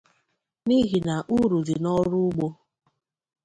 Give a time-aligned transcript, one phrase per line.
[0.67, 2.47] n'ihi na úrù dị n'ọrụ ugbo.